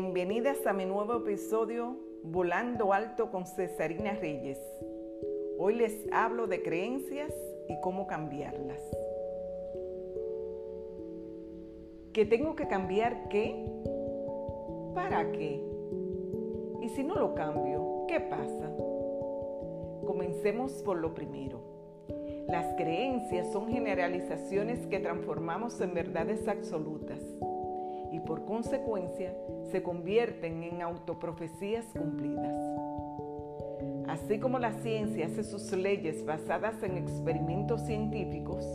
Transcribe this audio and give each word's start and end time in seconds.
Bienvenidas 0.00 0.64
a 0.64 0.72
mi 0.72 0.84
nuevo 0.84 1.16
episodio 1.16 1.96
Volando 2.22 2.92
Alto 2.92 3.32
con 3.32 3.46
Cesarina 3.46 4.12
Reyes. 4.12 4.60
Hoy 5.58 5.74
les 5.74 6.06
hablo 6.12 6.46
de 6.46 6.62
creencias 6.62 7.34
y 7.68 7.80
cómo 7.80 8.06
cambiarlas. 8.06 8.80
¿Que 12.12 12.24
tengo 12.26 12.54
que 12.54 12.68
cambiar 12.68 13.28
qué? 13.28 13.66
¿Para 14.94 15.32
qué? 15.32 15.60
Y 16.80 16.90
si 16.90 17.02
no 17.02 17.16
lo 17.16 17.34
cambio, 17.34 18.04
¿qué 18.06 18.20
pasa? 18.20 18.70
Comencemos 20.06 20.74
por 20.84 20.98
lo 20.98 21.12
primero. 21.12 21.60
Las 22.46 22.72
creencias 22.76 23.50
son 23.50 23.66
generalizaciones 23.66 24.86
que 24.86 25.00
transformamos 25.00 25.80
en 25.80 25.92
verdades 25.92 26.46
absolutas 26.46 27.20
y 28.18 28.26
por 28.26 28.44
consecuencia 28.44 29.32
se 29.70 29.82
convierten 29.82 30.62
en 30.64 30.82
autoprofecías 30.82 31.84
cumplidas. 31.96 32.54
Así 34.08 34.40
como 34.40 34.58
la 34.58 34.72
ciencia 34.72 35.26
hace 35.26 35.44
sus 35.44 35.70
leyes 35.72 36.24
basadas 36.24 36.82
en 36.82 36.96
experimentos 36.96 37.82
científicos, 37.82 38.66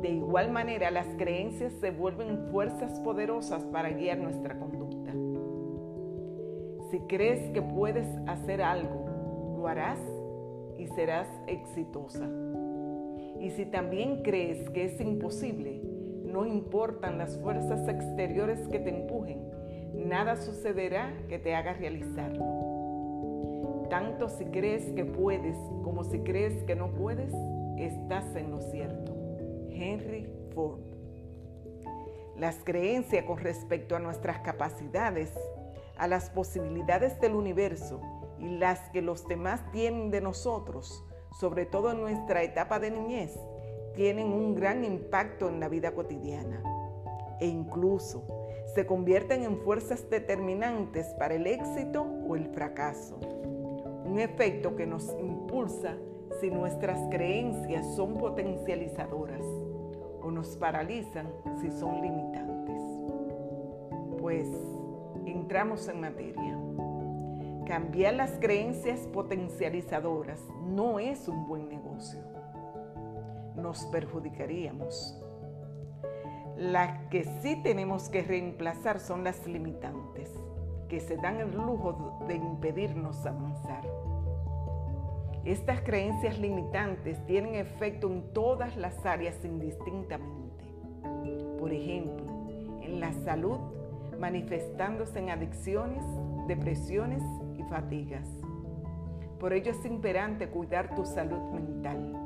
de 0.00 0.10
igual 0.10 0.50
manera 0.50 0.90
las 0.90 1.06
creencias 1.16 1.72
se 1.74 1.90
vuelven 1.90 2.48
fuerzas 2.50 2.98
poderosas 3.00 3.64
para 3.66 3.90
guiar 3.90 4.18
nuestra 4.18 4.58
conducta. 4.58 5.12
Si 6.90 7.00
crees 7.00 7.50
que 7.50 7.60
puedes 7.60 8.06
hacer 8.26 8.62
algo, 8.62 9.56
lo 9.58 9.66
harás 9.66 9.98
y 10.78 10.86
serás 10.86 11.28
exitosa. 11.46 12.28
Y 13.40 13.50
si 13.50 13.66
también 13.66 14.22
crees 14.22 14.70
que 14.70 14.84
es 14.84 15.00
imposible, 15.00 15.82
no 16.34 16.44
importan 16.44 17.16
las 17.16 17.38
fuerzas 17.38 17.88
exteriores 17.88 18.66
que 18.66 18.80
te 18.80 18.90
empujen, 18.90 19.38
nada 19.94 20.34
sucederá 20.34 21.14
que 21.28 21.38
te 21.38 21.54
haga 21.54 21.74
realizarlo. 21.74 23.86
Tanto 23.88 24.28
si 24.28 24.44
crees 24.46 24.90
que 24.96 25.04
puedes 25.04 25.56
como 25.84 26.02
si 26.02 26.18
crees 26.18 26.64
que 26.64 26.74
no 26.74 26.88
puedes, 26.88 27.32
estás 27.78 28.34
en 28.34 28.50
lo 28.50 28.60
cierto. 28.60 29.14
Henry 29.70 30.26
Ford. 30.52 30.80
Las 32.36 32.56
creencias 32.64 33.24
con 33.26 33.38
respecto 33.38 33.94
a 33.94 34.00
nuestras 34.00 34.40
capacidades, 34.40 35.32
a 35.96 36.08
las 36.08 36.30
posibilidades 36.30 37.20
del 37.20 37.36
universo 37.36 38.00
y 38.40 38.58
las 38.58 38.80
que 38.90 39.02
los 39.02 39.28
demás 39.28 39.70
tienen 39.70 40.10
de 40.10 40.20
nosotros, 40.20 41.04
sobre 41.38 41.64
todo 41.64 41.92
en 41.92 42.00
nuestra 42.00 42.42
etapa 42.42 42.80
de 42.80 42.90
niñez, 42.90 43.38
tienen 43.94 44.32
un 44.32 44.54
gran 44.54 44.84
impacto 44.84 45.48
en 45.48 45.60
la 45.60 45.68
vida 45.68 45.92
cotidiana 45.92 46.62
e 47.40 47.46
incluso 47.46 48.24
se 48.74 48.86
convierten 48.86 49.44
en 49.44 49.58
fuerzas 49.58 50.08
determinantes 50.10 51.06
para 51.14 51.34
el 51.34 51.46
éxito 51.46 52.02
o 52.28 52.36
el 52.36 52.46
fracaso. 52.48 53.18
Un 54.04 54.18
efecto 54.18 54.74
que 54.76 54.86
nos 54.86 55.08
impulsa 55.18 55.96
si 56.40 56.50
nuestras 56.50 56.98
creencias 57.10 57.94
son 57.94 58.18
potencializadoras 58.18 59.44
o 60.22 60.30
nos 60.30 60.56
paralizan 60.56 61.28
si 61.60 61.70
son 61.70 62.00
limitantes. 62.02 62.82
Pues 64.20 64.48
entramos 65.26 65.86
en 65.88 66.00
materia. 66.00 66.58
Cambiar 67.66 68.14
las 68.14 68.32
creencias 68.38 69.00
potencializadoras 69.08 70.40
no 70.66 70.98
es 70.98 71.28
un 71.28 71.46
buen 71.46 71.68
negocio 71.68 72.33
nos 73.64 73.86
perjudicaríamos. 73.86 75.18
Las 76.56 77.08
que 77.08 77.24
sí 77.24 77.60
tenemos 77.62 78.10
que 78.10 78.22
reemplazar 78.22 79.00
son 79.00 79.24
las 79.24 79.44
limitantes, 79.46 80.30
que 80.88 81.00
se 81.00 81.16
dan 81.16 81.40
el 81.40 81.50
lujo 81.50 82.22
de 82.28 82.34
impedirnos 82.34 83.24
avanzar. 83.24 83.84
Estas 85.46 85.80
creencias 85.80 86.38
limitantes 86.38 87.24
tienen 87.26 87.54
efecto 87.54 88.06
en 88.06 88.32
todas 88.34 88.76
las 88.76 89.04
áreas 89.04 89.42
indistintamente. 89.44 90.64
Por 91.58 91.72
ejemplo, 91.72 92.26
en 92.82 93.00
la 93.00 93.12
salud, 93.24 93.58
manifestándose 94.20 95.18
en 95.18 95.30
adicciones, 95.30 96.04
depresiones 96.46 97.22
y 97.58 97.62
fatigas. 97.64 98.28
Por 99.40 99.54
ello 99.54 99.72
es 99.72 99.84
imperante 99.86 100.48
cuidar 100.48 100.94
tu 100.94 101.04
salud 101.04 101.50
mental 101.52 102.23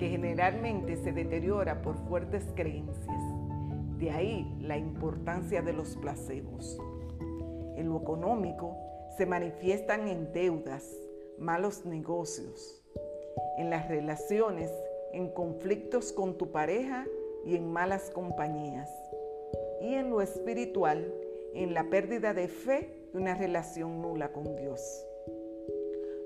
que 0.00 0.08
generalmente 0.08 0.96
se 0.96 1.12
deteriora 1.12 1.82
por 1.82 1.94
fuertes 2.08 2.42
creencias. 2.54 3.22
De 3.98 4.10
ahí 4.10 4.56
la 4.58 4.78
importancia 4.78 5.60
de 5.60 5.74
los 5.74 5.94
placebos. 5.98 6.80
En 7.76 7.90
lo 7.90 8.00
económico 8.00 8.78
se 9.18 9.26
manifiestan 9.26 10.08
en 10.08 10.32
deudas, 10.32 10.90
malos 11.38 11.84
negocios, 11.84 12.82
en 13.58 13.68
las 13.68 13.90
relaciones, 13.90 14.72
en 15.12 15.28
conflictos 15.28 16.12
con 16.12 16.38
tu 16.38 16.50
pareja 16.50 17.06
y 17.44 17.54
en 17.56 17.70
malas 17.70 18.08
compañías. 18.08 18.88
Y 19.82 19.96
en 19.96 20.08
lo 20.08 20.22
espiritual, 20.22 21.12
en 21.52 21.74
la 21.74 21.90
pérdida 21.90 22.32
de 22.32 22.48
fe 22.48 23.10
y 23.12 23.18
una 23.18 23.34
relación 23.34 24.00
nula 24.00 24.32
con 24.32 24.56
Dios. 24.56 25.09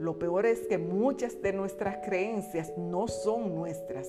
Lo 0.00 0.18
peor 0.18 0.46
es 0.46 0.66
que 0.66 0.78
muchas 0.78 1.42
de 1.42 1.52
nuestras 1.52 1.98
creencias 1.98 2.72
no 2.78 3.06
son 3.06 3.54
nuestras, 3.54 4.08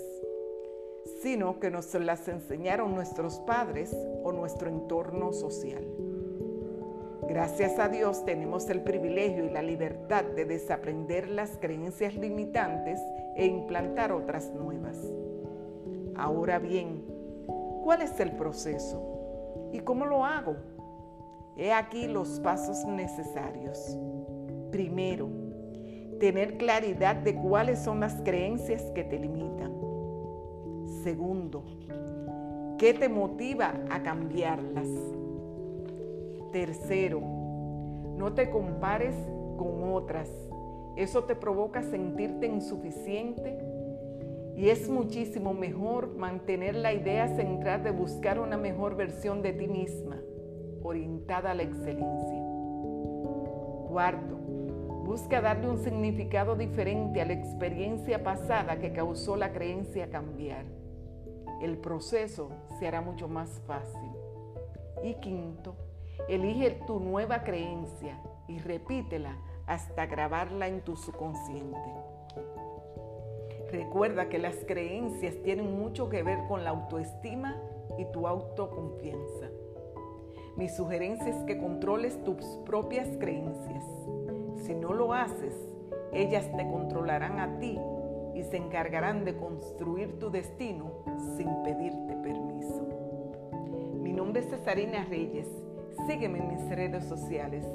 sino 1.21 1.59
que 1.59 1.69
nos 1.69 1.93
las 1.95 2.29
enseñaron 2.29 2.95
nuestros 2.95 3.39
padres 3.39 3.93
o 4.23 4.31
nuestro 4.31 4.69
entorno 4.69 5.33
social. 5.33 5.85
Gracias 7.27 7.77
a 7.77 7.89
Dios 7.89 8.23
tenemos 8.23 8.69
el 8.69 8.83
privilegio 8.83 9.43
y 9.43 9.49
la 9.49 9.61
libertad 9.61 10.23
de 10.23 10.45
desaprender 10.45 11.27
las 11.27 11.57
creencias 11.57 12.15
limitantes 12.15 13.01
e 13.35 13.45
implantar 13.45 14.13
otras 14.13 14.49
nuevas. 14.53 14.97
Ahora 16.15 16.57
bien, 16.59 17.03
¿cuál 17.83 18.01
es 18.01 18.17
el 18.21 18.31
proceso? 18.37 19.69
¿Y 19.73 19.81
cómo 19.81 20.05
lo 20.05 20.23
hago? 20.23 20.55
He 21.57 21.73
aquí 21.73 22.07
los 22.07 22.39
pasos 22.39 22.85
necesarios. 22.85 23.97
Primero, 24.71 25.40
tener 26.21 26.55
claridad 26.59 27.15
de 27.15 27.33
cuáles 27.33 27.79
son 27.79 27.99
las 27.99 28.13
creencias 28.21 28.83
que 28.91 29.03
te 29.03 29.17
limitan. 29.17 29.73
Segundo, 31.03 31.63
¿qué 32.77 32.93
te 32.93 33.09
motiva 33.09 33.73
a 33.89 34.03
cambiarlas? 34.03 34.87
Tercero, 36.51 37.21
no 38.17 38.33
te 38.33 38.51
compares 38.51 39.15
con 39.57 39.91
otras. 39.91 40.29
Eso 40.95 41.23
te 41.23 41.35
provoca 41.35 41.81
sentirte 41.81 42.45
insuficiente 42.45 43.57
y 44.55 44.69
es 44.69 44.87
muchísimo 44.89 45.55
mejor 45.55 46.15
mantener 46.17 46.75
la 46.75 46.93
idea 46.93 47.35
central 47.35 47.83
de 47.83 47.89
buscar 47.89 48.39
una 48.39 48.57
mejor 48.57 48.95
versión 48.95 49.41
de 49.41 49.53
ti 49.53 49.67
misma, 49.67 50.21
orientada 50.83 51.49
a 51.49 51.55
la 51.55 51.63
excelencia. 51.63 52.45
Cuarto, 53.89 54.37
Busca 55.11 55.41
darle 55.41 55.67
un 55.67 55.77
significado 55.77 56.55
diferente 56.55 57.21
a 57.21 57.25
la 57.25 57.33
experiencia 57.33 58.23
pasada 58.23 58.79
que 58.79 58.93
causó 58.93 59.35
la 59.35 59.51
creencia 59.51 60.09
cambiar. 60.09 60.63
El 61.61 61.77
proceso 61.79 62.49
se 62.79 62.87
hará 62.87 63.01
mucho 63.01 63.27
más 63.27 63.61
fácil. 63.67 64.09
Y 65.03 65.15
quinto, 65.15 65.75
elige 66.29 66.79
tu 66.87 67.01
nueva 67.01 67.43
creencia 67.43 68.21
y 68.47 68.59
repítela 68.59 69.35
hasta 69.67 70.05
grabarla 70.05 70.69
en 70.69 70.79
tu 70.79 70.95
subconsciente. 70.95 71.91
Recuerda 73.69 74.29
que 74.29 74.39
las 74.39 74.55
creencias 74.65 75.35
tienen 75.43 75.77
mucho 75.77 76.07
que 76.07 76.23
ver 76.23 76.39
con 76.47 76.63
la 76.63 76.69
autoestima 76.69 77.61
y 77.97 78.05
tu 78.13 78.27
autoconfianza. 78.27 79.49
Mi 80.55 80.69
sugerencia 80.69 81.27
es 81.27 81.43
que 81.43 81.57
controles 81.57 82.23
tus 82.23 82.45
propias 82.65 83.09
creencias 83.17 83.83
si 84.71 84.77
no 84.77 84.93
lo 84.93 85.13
haces, 85.13 85.53
ellas 86.13 86.49
te 86.55 86.65
controlarán 86.65 87.39
a 87.41 87.59
ti 87.59 87.77
y 88.33 88.43
se 88.43 88.55
encargarán 88.55 89.25
de 89.25 89.35
construir 89.35 90.17
tu 90.17 90.31
destino 90.31 91.03
sin 91.35 91.49
pedirte 91.63 92.15
permiso. 92.23 92.87
Mi 94.01 94.13
nombre 94.13 94.41
es 94.41 94.49
Cesarina 94.49 95.03
Reyes. 95.09 95.49
Sígueme 96.07 96.39
en 96.39 96.47
mis 96.47 96.69
redes 96.69 97.03
sociales, 97.03 97.65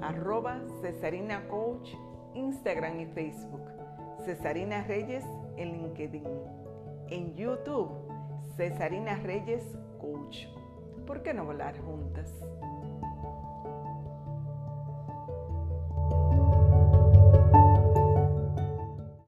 arroba 0.00 0.60
Cesarina 0.80 1.48
Coach, 1.48 1.90
Instagram 2.34 3.00
y 3.00 3.06
Facebook. 3.06 3.68
Cesarina 4.24 4.84
Reyes 4.84 5.24
en 5.56 5.72
LinkedIn. 5.72 6.28
En 7.08 7.34
YouTube, 7.34 7.90
Cesarina 8.56 9.16
Reyes 9.16 9.76
Coach. 10.00 10.46
¿Por 11.04 11.24
qué 11.24 11.34
no 11.34 11.46
volar 11.46 11.76
juntas? 11.80 12.32